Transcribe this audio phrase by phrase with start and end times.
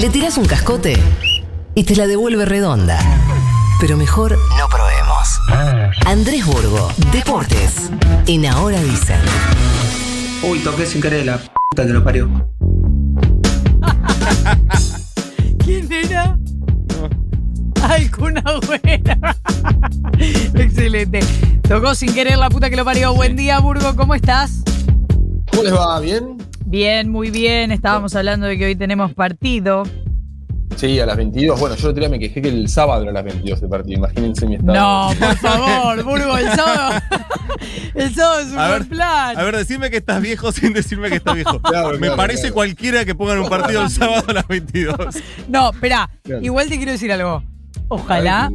[0.00, 0.94] Le tirás un cascote
[1.74, 2.98] y te la devuelve redonda.
[3.82, 5.38] Pero mejor no probemos.
[6.06, 7.90] Andrés Burgo, Deportes.
[8.26, 9.20] En Ahora Dicen.
[10.42, 12.30] Uy, toqué sin querer la puta que lo parió.
[15.62, 16.38] ¿Quién era?
[17.82, 19.20] Ay, Kun Agüero.
[20.54, 21.20] Excelente.
[21.68, 23.12] Tocó sin querer la puta que lo parió.
[23.12, 24.62] Buen día, Burgo, ¿cómo estás?
[25.50, 26.00] ¿Cómo les va?
[26.00, 26.39] ¿Bien?
[26.70, 27.72] Bien, muy bien.
[27.72, 29.82] Estábamos hablando de que hoy tenemos partido.
[30.76, 31.58] Sí, a las 22.
[31.58, 33.68] Bueno, yo el otro día me quejé que el sábado era a las 22 el
[33.68, 33.98] partido.
[33.98, 34.72] Imagínense mi estado.
[34.78, 37.00] No, por favor, Burgo, el sábado.
[37.94, 39.36] El sábado es un A buen ver, plan.
[39.38, 41.60] A ver, decime que estás viejo sin decirme que estás viejo.
[41.62, 42.54] Claro, Me claro, parece claro.
[42.54, 44.96] cualquiera que pongan un partido el sábado a las 22.
[45.48, 46.40] No, espera, Claro.
[46.42, 47.30] igual te quiero decir algo.
[47.30, 47.44] A ver,
[47.88, 48.50] Ojalá,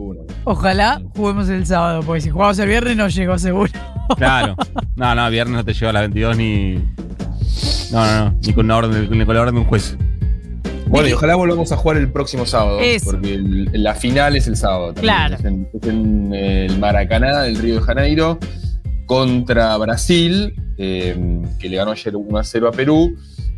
[0.46, 3.72] ojalá juguemos el sábado, porque si jugamos el viernes no llego seguro.
[4.18, 4.56] Claro.
[4.96, 6.82] No, no, viernes no te lleva a las 22 ni.
[7.92, 8.38] No, no, no.
[8.46, 9.98] Ni con la orden, ni con la orden de un juez.
[10.88, 12.80] Bueno, y ojalá volvamos a jugar el próximo sábado.
[12.80, 13.12] Eso.
[13.12, 14.94] Porque el- la final es el sábado.
[14.94, 15.04] también.
[15.04, 15.36] Claro.
[15.36, 18.40] Es en, es en, eh, el Maracaná del Río de Janeiro
[19.06, 21.16] contra Brasil, eh,
[21.60, 23.16] que le ganó ayer 1 a 0 a Perú.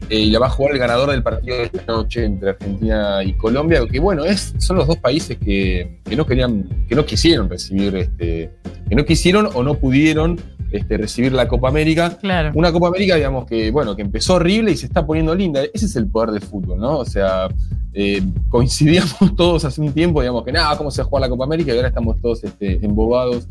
[0.09, 3.23] eh, y la va a jugar el ganador del partido de esta noche entre Argentina
[3.23, 7.04] y Colombia, que bueno, es, son los dos países que, que no querían, que no
[7.06, 8.52] quisieron recibir, este,
[8.88, 10.39] que no quisieron o no pudieron
[10.72, 12.17] este, recibir la Copa América.
[12.20, 12.52] Claro.
[12.54, 15.61] Una Copa América, digamos, que, bueno, que empezó horrible y se está poniendo linda.
[15.73, 17.00] Ese es el poder del fútbol, ¿no?
[17.00, 17.48] O sea,
[17.94, 21.30] eh, coincidíamos todos hace un tiempo, digamos, que nada, ¿cómo se va a jugar la
[21.30, 21.73] Copa América?
[21.73, 23.48] Y ahora estamos todos este, embobados,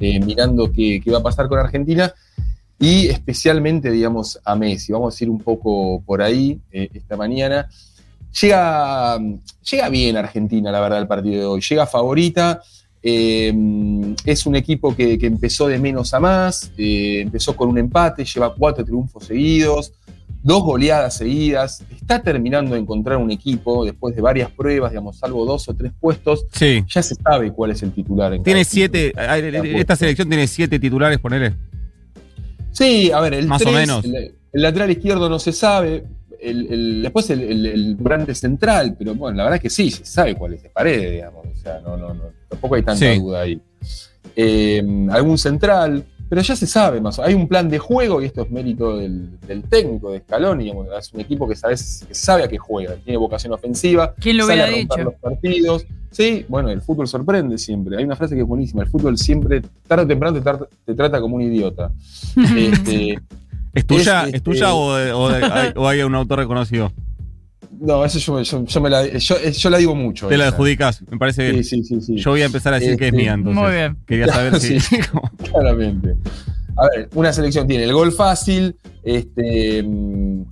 [0.00, 2.12] eh, mirando qué, qué va a pasar con Argentina.
[2.78, 4.92] Y especialmente, digamos, a Messi.
[4.92, 7.68] Vamos a ir un poco por ahí eh, esta mañana.
[8.40, 9.18] Llega,
[9.70, 11.60] llega bien Argentina, la verdad, el partido de hoy.
[11.60, 12.62] Llega favorita.
[13.02, 13.54] Eh,
[14.24, 18.54] es un equipo que, que empezó de menos a más, empezó con un empate, lleva
[18.54, 19.92] cuatro triunfos seguidos,
[20.42, 25.44] dos goleadas seguidas, está terminando de encontrar un equipo después de varias pruebas, digamos, salvo
[25.44, 26.82] dos o tres puestos, Sí.
[26.88, 28.32] ya se sabe cuál es el titular.
[28.32, 29.12] en Tiene siete.
[29.78, 31.54] Esta selección tiene siete titulares, ponele.
[32.72, 34.04] Sí, a ver, el Más o tres, menos.
[34.04, 34.14] El,
[34.52, 36.04] el lateral izquierdo no se sabe,
[36.40, 40.34] el, el- después el, volante central, pero bueno, la verdad es que sí, se sabe
[40.36, 43.18] cuál es de pared, digamos, o sea, no, no, no, tampoco hay tanta Sí.
[43.18, 43.60] duda ahí.
[44.36, 48.42] Eh, algún central, pero ya se sabe más, hay un plan de juego y esto
[48.42, 52.44] es mérito del, del técnico de Scaloni, digamos, es un equipo que, sabes, que sabe
[52.44, 55.10] a qué juega, tiene vocación ofensiva, ¿Quién lo sale hubiera a romper dicho?
[55.10, 55.86] los partidos.
[56.12, 57.96] Sí, bueno, el fútbol sorprende siempre.
[57.98, 58.82] Hay una frase que es buenísima.
[58.82, 61.92] El fútbol siempre, tarde o temprano, te, trata- te trata como un idiota.
[62.56, 63.18] Este,
[63.72, 66.38] ¿Es tuya, Es, ¿es, este- tuya o, de- o de- hay, o hay un autor
[66.40, 66.92] reconocido?
[67.80, 70.28] No, eso yo, yo- yo me la, yo, yo la digo mucho.
[70.28, 71.64] Te la adjudicas, me parece bien.
[71.64, 72.16] Sí, sí, sí, sí.
[72.16, 73.62] Yo voy a empezar a decir que es Este, mía, entonces.
[73.62, 73.96] Muy bien.
[74.06, 74.78] Quería saber si.
[74.80, 74.96] Sí.
[75.50, 76.14] Claramente.
[76.76, 79.82] A ver, una selección tiene el gol fácil, este.
[79.82, 80.42] mm,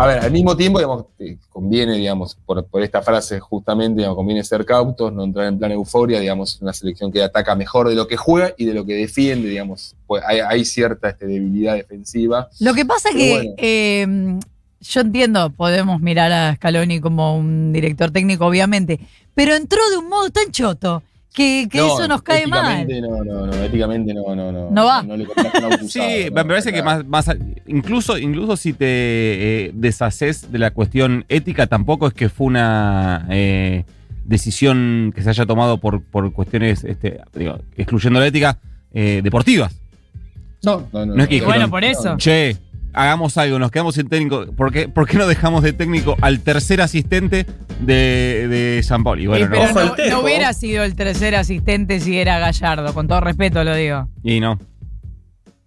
[0.00, 4.16] A ver, al mismo tiempo, digamos, eh, conviene, digamos, por, por esta frase justamente, digamos,
[4.16, 7.96] conviene ser cautos, no entrar en plan euforia, digamos, una selección que ataca mejor de
[7.96, 11.74] lo que juega y de lo que defiende, digamos, pues hay, hay cierta este, debilidad
[11.74, 12.48] defensiva.
[12.60, 13.54] Lo que pasa es Pero que bueno.
[13.58, 14.38] eh,
[14.80, 19.00] yo entiendo, podemos mirar a Scaloni como un director técnico, obviamente,
[19.34, 21.02] pero entró de un modo tan choto
[21.34, 22.82] que, que No, eso nos cae mal.
[22.82, 24.70] éticamente No, no, no, éticamente no, no, no.
[24.70, 25.02] No va.
[25.02, 27.30] No, le auto Sí, me parece que más, más
[27.66, 33.26] incluso, incluso si te eh, deshaces de la cuestión ética, tampoco es que fue una
[33.30, 33.84] eh,
[34.24, 38.58] decisión que se haya tomado por, por cuestiones, este, digo, excluyendo la ética,
[38.92, 39.74] eh, deportivas.
[40.64, 41.14] No, no, no.
[41.14, 42.16] No es que bueno, por eso.
[42.16, 42.56] Che,
[42.98, 44.46] hagamos algo, nos quedamos sin técnico.
[44.56, 47.46] ¿Por qué, por qué no dejamos de técnico al tercer asistente
[47.80, 49.02] de, de San?
[49.04, 50.20] Bueno, Sí, pero no.
[50.22, 54.08] Hubiera sido el tercer asistente si era Gallardo, con todo respeto lo digo.
[54.22, 54.58] Y no.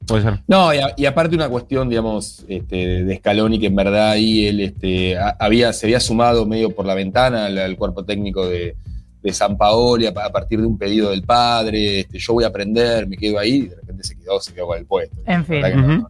[0.08, 0.40] Puede ser.
[0.48, 4.48] No, y, a- y aparte una cuestión, digamos, este, de Scaloni, que en verdad ahí
[4.48, 8.46] él este, a- había, se había sumado medio por la ventana al, al cuerpo técnico
[8.48, 8.76] de,
[9.22, 12.44] de San Paoli a, pa- a partir de un pedido del padre, este, yo voy
[12.44, 15.16] a aprender, me quedo ahí, y de repente se quedó, se quedó con el puesto.
[15.28, 15.62] En fin.
[15.62, 16.10] No, no,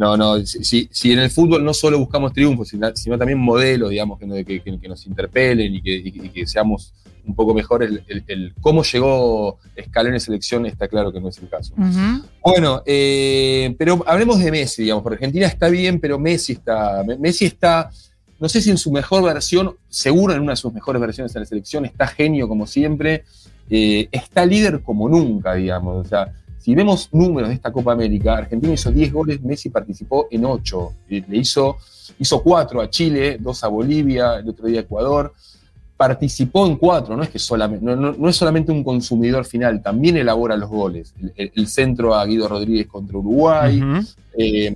[0.00, 0.16] no.
[0.16, 4.26] No, si, en el fútbol no solo buscamos triunfos, sino, sino también modelos, digamos, que,
[4.26, 5.92] no- que- que- que nos interpelen y que,
[6.34, 6.92] y seamos
[7.26, 11.28] un poco mejores, el, el- el cómo llegó Scaloni en selección está claro que no
[11.28, 11.74] es el caso.
[12.42, 17.18] Bueno, eh, pero hablemos de Messi, digamos, porque Argentina está bien, pero Messi está, Me-
[17.18, 17.90] Messi está,
[18.40, 21.40] no sé si en su mejor versión, seguro en una de sus mejores versiones en
[21.42, 23.24] la selección, está genio como siempre,
[23.68, 28.36] eh, está líder como nunca, digamos, o sea, si vemos números de esta Copa América,
[28.36, 31.78] Argentina hizo 10 goles, Messi participó en 8, le hizo,
[32.18, 35.32] hizo 4 a Chile, 2 a Bolivia, el otro día a Ecuador,
[35.96, 39.82] participó en cuatro, no es que solamente, no, no- no es solamente un consumidor final,
[39.82, 41.12] también elabora los goles.
[41.20, 43.78] El, el- el centro a Guido Rodríguez contra Uruguay,
[44.38, 44.74] eh,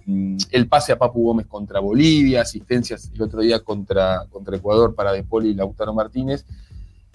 [0.50, 5.12] el pase a Papu Gómez contra Bolivia, asistencias el otro día contra, contra Ecuador para
[5.12, 6.44] De Poli y Lautaro Martínez.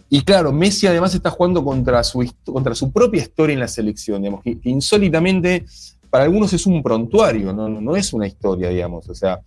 [0.09, 4.21] Y claro, Messi además está jugando contra su, contra su propia historia en la selección,
[4.21, 5.65] digamos, que, que insólitamente
[6.09, 9.07] para algunos es un prontuario, no, no, no es una historia, digamos.
[9.07, 9.39] O sea,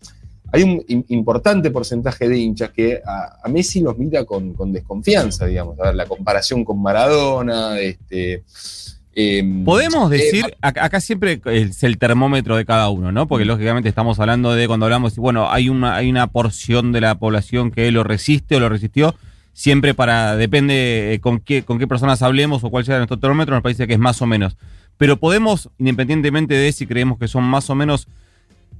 [0.53, 4.73] hay un im- importante porcentaje de hinchas que a, a Messi los mira con, con
[4.73, 5.81] desconfianza, digamos.
[5.81, 8.45] A ver, la comparación con Maradona, este.
[9.17, 13.27] em, Podemos eh, decir, acá, acá siempre es el termómetro de cada uno, ¿no?
[13.27, 17.17] Porque lógicamente estamos hablando de cuando hablamos, bueno, hay una, hay una porción de la
[17.17, 19.17] población que lo resiste o lo resistió.
[19.53, 23.55] Siempre para, depende eh, con qué, con qué personas hablemos o cuál sea nuestro termómetro,
[23.55, 24.57] nos parece que es más o menos.
[24.97, 28.09] Pero podemos, independientemente de si creemos que son más o menos,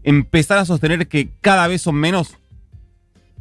[0.03, 2.37] empezar a sostener que cada vez son menos.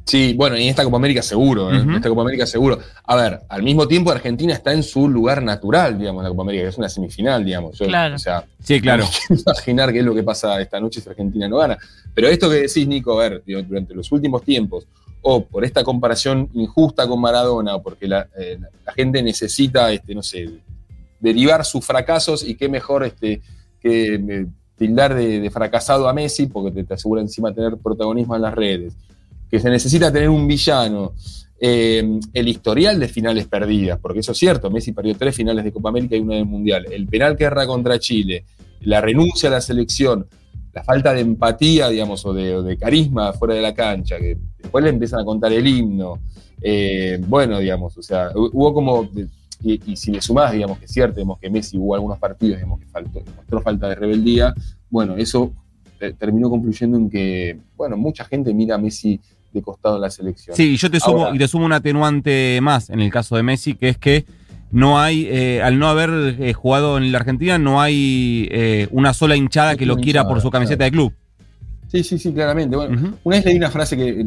[0.06, 1.78] Sí, bueno, y en esta Copa América seguro, ¿eh?
[1.78, 2.80] En esta Copa América seguro.
[3.06, 6.42] A ver, al mismo tiempo Argentina está en su lugar natural, digamos, en la Copa
[6.42, 7.78] América, que es una semifinal, digamos.
[7.78, 8.16] Yo, Claro.
[8.16, 9.04] O sea, Sí, claro.
[9.04, 11.78] no me imaginar qué es lo que pasa esta noche si Argentina no gana.
[12.14, 14.86] Pero esto que decís, Nico, a ver, digo, durante los últimos tiempos,
[15.22, 20.16] o por esta comparación injusta con Maradona, o porque la, eh, la- gente necesita, este,
[20.16, 20.50] no sé,
[21.20, 23.42] derivar sus fracasos y qué mejor este,
[23.80, 24.46] que eh,
[24.78, 28.94] tildar de, fracasado a Messi, porque te, te asegura encima tener protagonismo en las redes,
[29.50, 31.14] que se necesita tener un villano,
[31.60, 35.72] eh, el historial de finales perdidas, porque eso es cierto, Messi perdió tres finales de
[35.72, 38.46] Copa América y una del Mundial, el penal que contra Chile,
[38.82, 40.26] la renuncia a la selección,
[40.74, 44.38] la falta de empatía, digamos, o de, o de carisma fuera de la cancha, que
[44.58, 46.20] después le empiezan a contar el himno,
[46.62, 49.10] eh, bueno, digamos, o sea, hu- hubo como,
[49.64, 52.58] y, y si le sumás, digamos, que es cierto, digamos, que Messi hubo algunos partidos,
[52.58, 54.54] digamos, que faltó, mostró falta de rebeldía,
[54.90, 55.52] bueno, eso
[56.00, 59.20] eh, terminó concluyendo en que, bueno, mucha gente mira a Messi
[59.52, 60.56] de costado en la selección.
[60.56, 63.36] Sí, y yo te sumo, Ahora- y te sumo un atenuante más en el caso
[63.36, 64.26] de Messi, que es que
[64.72, 69.14] no hay, eh, al no haber eh, jugado en la Argentina, no hay eh, una
[69.14, 71.14] sola hinchada No que lo quiera hinchada, por su camiseta de club.
[71.88, 72.78] Sí, sí, sí, claramente.
[72.78, 73.18] Bueno.
[73.24, 74.26] Una vez leí una frase que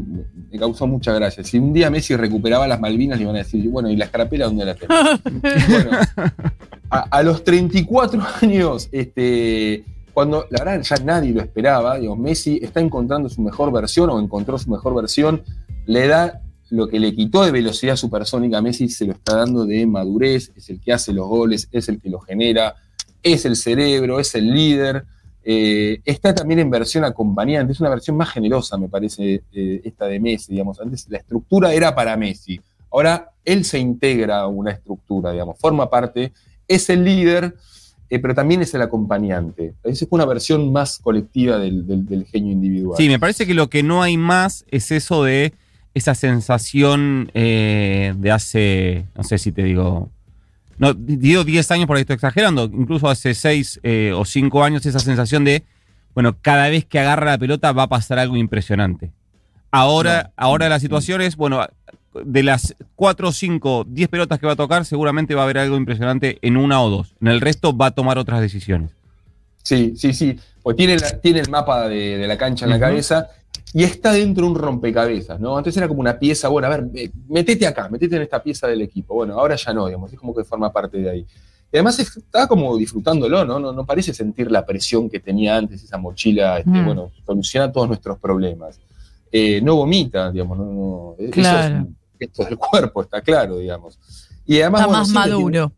[0.52, 1.42] me causó mucha gracia.
[1.42, 4.44] Si un día Messi recuperaba las Malvinas, le iban a decir, bueno, ¿y la escarapela
[4.44, 4.76] dónde la
[5.70, 5.90] bueno,
[6.90, 9.82] a, a los 34 años, este,
[10.12, 14.20] cuando la verdad ya nadie lo esperaba, digo, Messi está encontrando su mejor versión o
[14.20, 15.42] encontró su mejor versión,
[15.86, 16.42] le da
[16.74, 20.50] lo que le quitó de velocidad supersónica a Messi, se lo está dando de madurez,
[20.56, 22.74] es el que hace los goles, es el que los genera,
[23.22, 25.04] es el cerebro, es el líder.
[25.44, 30.06] Eh, está también en versión acompañante, es una versión más generosa, me parece, eh, esta
[30.06, 30.80] de Messi, digamos.
[30.80, 32.60] Antes la estructura era para Messi,
[32.90, 36.32] ahora él se integra a una estructura, digamos, forma parte,
[36.66, 37.54] es el líder,
[38.10, 39.74] eh, pero también es el acompañante.
[39.84, 42.96] Esa es una versión más colectiva del genio individual.
[42.96, 45.52] Sí, me parece que lo que no hay más es eso de
[45.94, 50.10] esa sensación eh, de hace, no sé si te digo,
[50.78, 53.80] no, digo 10 años por ahí estoy exagerando, incluso hace 6
[54.14, 55.62] o 5 años esa sensación de,
[56.14, 59.12] bueno, cada vez que agarra la pelota va a pasar algo impresionante.
[59.70, 60.32] Ahora, No.
[60.36, 61.64] ahora la situación es, bueno,
[62.24, 65.76] de las 4, 5, 10 pelotas que va a tocar, seguramente va a haber algo
[65.76, 67.14] impresionante en una o dos.
[67.20, 68.90] En el resto va a tomar otras decisiones.
[69.64, 70.38] Sí, sí, sí.
[70.62, 73.28] Pues tiene, la- tiene el mapa de, de la cancha en la cabeza
[73.72, 75.56] y está dentro de un rompecabezas, ¿no?
[75.58, 78.68] Antes era como una pieza, bueno, a ver, eh, metete acá, metete en esta pieza
[78.68, 79.14] del equipo.
[79.14, 81.20] Bueno, ahora ya no, digamos, es como que forma parte de ahí.
[81.72, 83.58] Y además está como disfrutándolo, ¿no?
[83.58, 86.84] No, no parece sentir la presión que tenía antes, esa mochila, este, Mm.
[86.84, 88.78] bueno, soluciona todos nuestros problemas.
[89.32, 91.74] Eh, no vomita, digamos, no, no- eso Claro.
[91.76, 93.98] es un gesto del cuerpo, está claro, digamos.
[94.46, 95.72] Y además, Está bueno, más tiene- maduro.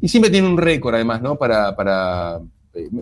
[0.00, 1.36] y siempre tiene un récord, además, ¿no?
[1.36, 1.76] Para.
[1.76, 2.40] para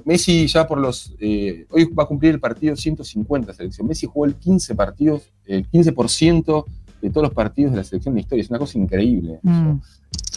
[0.04, 1.14] Messi ya por los.
[1.20, 3.86] eh, hoy va a cumplir el partido 150 selección.
[3.86, 6.64] Messi jugó el 15 partidos, el 15%
[7.02, 8.42] de todos los partidos de la selección de historia.
[8.42, 9.38] Es una cosa increíble.
[9.42, 9.74] Mm.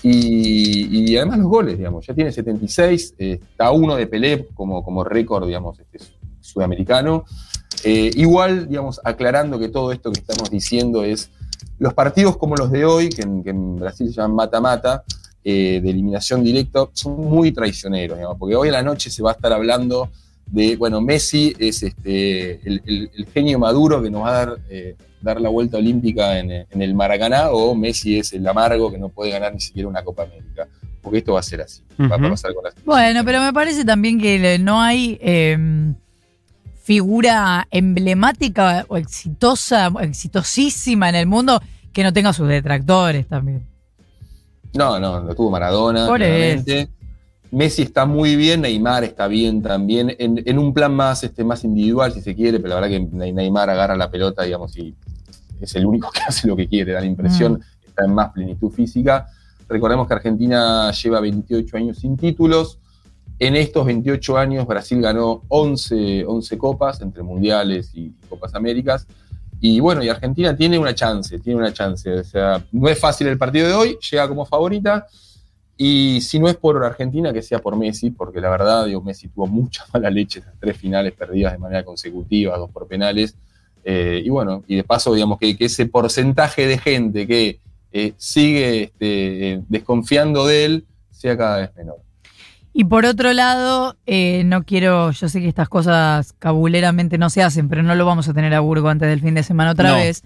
[0.03, 2.05] Y, y además los goles, digamos.
[2.05, 5.99] Ya tiene 76, eh, está uno de Pelé como, como récord, digamos, este,
[6.39, 7.25] sudamericano.
[7.83, 11.29] Eh, igual, digamos, aclarando que todo esto que estamos diciendo es.
[11.79, 15.03] Los partidos como los de hoy, que en, que en Brasil se llaman mata-mata,
[15.43, 19.31] eh, de eliminación directa son muy traicioneros, digamos, porque hoy a la noche se va
[19.31, 20.09] a estar hablando
[20.45, 24.57] de, bueno, Messi es este, el, el- el genio maduro que nos va a dar,
[24.69, 28.97] eh, dar la vuelta olímpica en, en el Maracaná, o Messi es el amargo que
[28.97, 30.67] no puede ganar ni siquiera una Copa América,
[31.01, 33.51] porque esto va a ser así, va, va a pasar con las Bueno, pero me
[33.53, 35.93] parece también que no hay eh,
[36.81, 41.61] figura emblemática o exitosa, o exitosísima en el mundo
[41.93, 43.65] que no tenga sus detractores también.
[44.75, 46.07] No, no, lo tuvo Maradona.
[46.07, 46.21] Por.
[47.51, 51.63] Messi está muy bien, Neymar está bien también, en, en un plan más, este, más
[51.63, 54.95] individual, si se quiere, pero la verdad que Ne- Neymar agarra la pelota, digamos, y
[55.61, 58.31] es el único que hace lo que quiere, da la impresión que está en más
[58.31, 59.27] plenitud física.
[59.69, 62.79] Recordemos que Argentina lleva 28 años sin títulos.
[63.37, 69.05] En estos 28 años Brasil ganó 11, 11 copas entre mundiales y Copas Américas.
[69.65, 72.11] Y bueno, y Argentina tiene una chance, tiene una chance.
[72.11, 75.07] O sea, no es fácil el partido de hoy, llega como favorita.
[75.77, 79.29] Y si no es por Argentina, que sea por Messi, porque la verdad, digo, Messi
[79.29, 83.37] tuvo mucha mala leche, esas tres finales perdidas de manera consecutiva, dos por penales.
[83.85, 87.61] Eh, y bueno, y de paso, digamos que, ese porcentaje de gente que
[87.93, 91.99] eh, sigue este, eh, desconfiando de él sea cada vez menor.
[92.73, 97.43] Y por otro lado, eh, no quiero, yo sé que estas cosas cabuleramente no se
[97.43, 99.89] hacen, pero no lo vamos a tener a Burgo antes del fin de semana otra
[99.91, 99.95] No.
[99.97, 100.23] vez.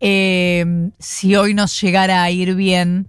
[0.00, 3.06] Eh, si hoy nos llegara a ir bien,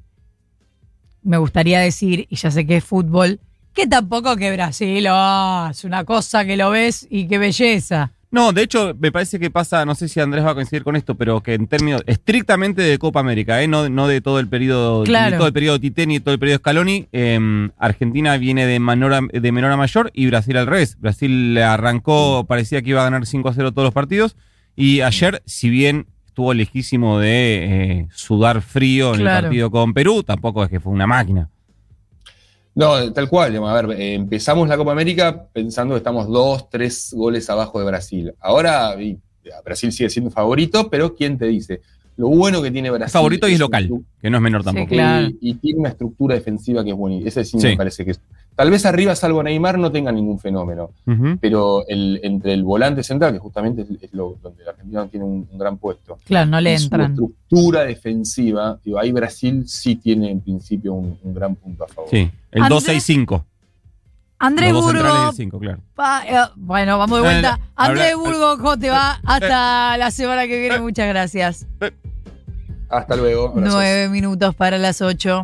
[1.24, 3.40] me gustaría decir, y ya sé que es fútbol,
[3.74, 8.12] que tampoco que Brasil, oh, es una cosa que lo ves y qué belleza.
[8.36, 10.98] No, de hecho, me parece que pasa, no sé si Andrés va a coincidir con
[10.98, 13.68] esto, pero que en términos estrictamente de Copa América, ¿eh?
[13.70, 15.32] no, no de todo el periodo, Claro.
[15.32, 19.14] ni todo el periodo Tite ni todo el periodo Scaloni, eh, Argentina viene de menor,
[19.14, 20.98] a, de menor a mayor y Brasil al revés.
[21.00, 24.36] Brasil arrancó, parecía que iba a ganar 5 a 0 todos los partidos
[24.76, 27.64] y ayer, si bien estuvo lejísimo de
[28.02, 29.38] eh, sudar frío en Claro.
[29.38, 31.50] el partido con Perú, tampoco es que fue una máquina.
[32.76, 33.56] No, tal cual.
[33.56, 38.34] a ver, empezamos la Copa América pensando que estamos dos, tres goles abajo de Brasil.
[38.40, 38.96] Ahora
[39.64, 41.82] Brasil sigue siendo favorito, pero ¿quién te dice?
[42.18, 43.12] Lo bueno que tiene Brasil.
[43.12, 43.90] Favorito y es local,
[44.22, 44.88] que no es menor Sí, tampoco.
[44.88, 45.28] claro.
[45.28, 47.28] y, y tiene una estructura defensiva que es buena.
[47.28, 47.68] Ese sí, Sí.
[47.68, 48.22] me parece que es.
[48.56, 50.92] Tal vez arriba, salvo Neymar, no tenga ningún fenómeno.
[51.42, 55.26] Pero el, entre el volante central, que justamente es, es lo, donde la Argentina tiene
[55.26, 57.12] un, un gran puesto, Claro, no le y su entran.
[57.12, 62.10] estructura defensiva, digo, ahí Brasil sí tiene en principio un, un gran punto a favor.
[62.10, 63.44] Sí, el Andrés- 2-6-5.
[64.38, 65.80] Andrés Burgo, el 5, claro.
[65.96, 67.60] pa- eh, bueno, vamos de vuelta.
[67.76, 69.20] Andrés Habla- Burgo, ¿cómo te va?
[69.26, 71.68] Hasta la semana que viene, muchas gracias.
[72.90, 73.54] Hasta luego.
[73.56, 75.44] Nueve minutos para las ocho.